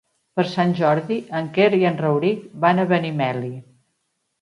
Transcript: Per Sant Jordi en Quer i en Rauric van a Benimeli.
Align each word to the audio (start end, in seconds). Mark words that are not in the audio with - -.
Per 0.37 0.45
Sant 0.53 0.73
Jordi 0.79 1.17
en 1.41 1.51
Quer 1.59 1.69
i 1.81 1.83
en 1.91 2.01
Rauric 2.07 2.43
van 2.67 2.85
a 2.85 2.89
Benimeli. 2.97 3.55